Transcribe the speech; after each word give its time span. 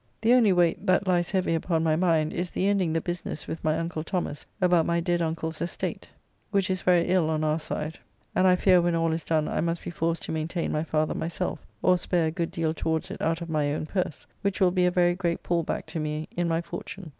The 0.21 0.33
only 0.33 0.51
weight 0.51 0.83
that 0.87 1.05
lies 1.05 1.29
heavy 1.29 1.53
upon 1.53 1.83
my 1.83 1.95
mind 1.95 2.33
is 2.33 2.49
the 2.49 2.67
ending 2.67 2.91
the 2.91 2.99
business 3.01 3.45
with 3.45 3.63
my 3.63 3.77
uncle 3.77 4.01
Thomas 4.03 4.47
about 4.59 4.87
my 4.87 4.99
dead 4.99 5.21
uncle's 5.21 5.61
estate, 5.61 6.09
which 6.49 6.71
is 6.71 6.81
very 6.81 7.07
ill 7.09 7.29
on 7.29 7.43
our 7.43 7.59
side, 7.59 7.99
and 8.33 8.47
I 8.47 8.55
fear 8.55 8.81
when 8.81 8.95
all 8.95 9.13
is 9.13 9.23
done 9.23 9.47
I 9.47 9.61
must 9.61 9.83
be 9.83 9.91
forced 9.91 10.23
to 10.23 10.31
maintain 10.31 10.71
my 10.71 10.83
father 10.83 11.13
myself, 11.13 11.63
or 11.83 11.99
spare 11.99 12.25
a 12.25 12.31
good 12.31 12.49
deal 12.49 12.73
towards 12.73 13.11
it 13.11 13.21
out 13.21 13.41
of 13.41 13.49
my 13.51 13.71
own 13.75 13.85
purse, 13.85 14.25
which 14.41 14.59
will 14.59 14.71
be 14.71 14.87
a 14.87 14.89
very 14.91 15.13
great 15.13 15.43
pull 15.43 15.61
back 15.61 15.85
to 15.93 15.99
me 15.99 16.27
in 16.35 16.47
my 16.47 16.61
fortune. 16.61 17.09